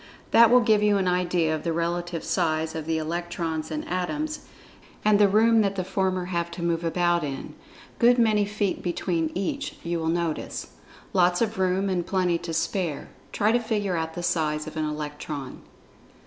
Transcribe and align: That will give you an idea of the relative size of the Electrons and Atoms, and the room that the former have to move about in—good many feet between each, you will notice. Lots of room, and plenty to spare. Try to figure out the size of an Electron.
That 0.31 0.49
will 0.49 0.61
give 0.61 0.81
you 0.81 0.97
an 0.97 1.07
idea 1.07 1.53
of 1.55 1.61
the 1.63 1.71
relative 1.71 2.23
size 2.23 2.73
of 2.73 2.87
the 2.87 2.97
Electrons 2.97 3.69
and 3.69 3.87
Atoms, 3.87 4.39
and 5.05 5.19
the 5.19 5.27
room 5.27 5.61
that 5.61 5.75
the 5.75 5.83
former 5.83 6.25
have 6.25 6.49
to 6.57 6.63
move 6.63 6.83
about 6.83 7.23
in—good 7.23 8.17
many 8.17 8.43
feet 8.43 8.81
between 8.81 9.29
each, 9.35 9.75
you 9.83 9.99
will 9.99 10.07
notice. 10.09 10.71
Lots 11.13 11.39
of 11.39 11.59
room, 11.59 11.87
and 11.87 12.03
plenty 12.03 12.39
to 12.39 12.51
spare. 12.51 13.09
Try 13.31 13.51
to 13.51 13.59
figure 13.59 13.95
out 13.95 14.15
the 14.15 14.23
size 14.23 14.65
of 14.65 14.75
an 14.75 14.85
Electron. 14.85 15.61